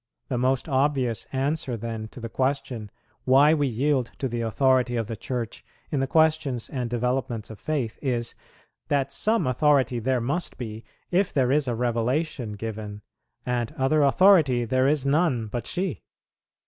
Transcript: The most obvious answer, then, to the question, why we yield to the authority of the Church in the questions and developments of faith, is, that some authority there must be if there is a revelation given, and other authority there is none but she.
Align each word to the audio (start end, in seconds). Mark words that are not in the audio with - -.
The 0.29 0.37
most 0.39 0.67
obvious 0.67 1.27
answer, 1.31 1.77
then, 1.77 2.07
to 2.07 2.19
the 2.19 2.27
question, 2.27 2.89
why 3.23 3.53
we 3.53 3.67
yield 3.67 4.09
to 4.17 4.27
the 4.27 4.41
authority 4.41 4.95
of 4.95 5.05
the 5.05 5.15
Church 5.15 5.63
in 5.91 5.99
the 5.99 6.07
questions 6.07 6.69
and 6.71 6.89
developments 6.89 7.51
of 7.51 7.59
faith, 7.59 7.99
is, 8.01 8.33
that 8.87 9.11
some 9.11 9.45
authority 9.45 9.99
there 9.99 10.19
must 10.19 10.57
be 10.57 10.83
if 11.11 11.31
there 11.31 11.51
is 11.51 11.67
a 11.67 11.75
revelation 11.75 12.53
given, 12.53 13.03
and 13.45 13.73
other 13.73 14.01
authority 14.01 14.65
there 14.65 14.87
is 14.87 15.05
none 15.05 15.45
but 15.45 15.67
she. 15.67 16.01